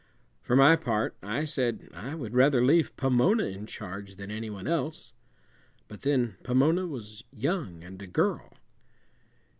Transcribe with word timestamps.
For 0.41 0.55
my 0.55 0.75
part, 0.77 1.15
I 1.21 1.45
said, 1.45 1.87
I 1.93 2.15
would 2.15 2.33
rather 2.33 2.65
leave 2.65 2.97
Pomona 2.97 3.43
in 3.43 3.67
charge 3.67 4.15
than 4.15 4.31
any 4.31 4.49
one 4.49 4.65
else; 4.65 5.13
but 5.87 6.01
then 6.01 6.37
Pomona 6.43 6.87
was 6.87 7.23
young 7.31 7.83
and 7.83 8.01
a 8.01 8.07
girl. 8.07 8.51